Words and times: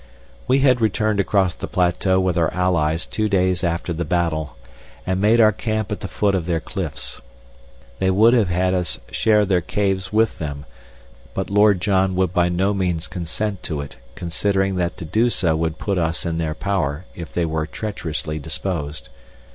We 0.47 0.61
had 0.61 0.81
returned 0.81 1.19
across 1.19 1.53
the 1.53 1.67
plateau 1.67 2.19
with 2.19 2.35
our 2.35 2.51
allies 2.55 3.05
two 3.05 3.29
days 3.29 3.63
after 3.63 3.93
the 3.93 4.03
battle, 4.03 4.55
and 5.05 5.21
made 5.21 5.39
our 5.39 5.51
camp 5.51 5.91
at 5.91 5.99
the 5.99 6.07
foot 6.07 6.33
of 6.33 6.47
their 6.47 6.59
cliffs. 6.59 7.21
They 7.99 8.09
would 8.09 8.33
have 8.33 8.49
had 8.49 8.73
us 8.73 8.99
share 9.11 9.45
their 9.45 9.61
caves 9.61 10.11
with 10.11 10.39
them, 10.39 10.65
but 11.35 11.51
Lord 11.51 11.81
John 11.81 12.15
would 12.15 12.33
by 12.33 12.49
no 12.49 12.73
means 12.73 13.05
consent 13.07 13.61
to 13.61 13.79
it 13.79 13.97
considering 14.15 14.73
that 14.77 14.97
to 14.97 15.05
do 15.05 15.29
so 15.29 15.55
would 15.57 15.77
put 15.77 15.99
us 15.99 16.25
in 16.25 16.39
their 16.39 16.55
power 16.55 17.05
if 17.13 17.31
they 17.31 17.45
were 17.45 17.67
treacherously 17.67 18.39
disposed. 18.39 19.07